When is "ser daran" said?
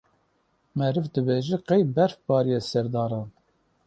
2.69-3.27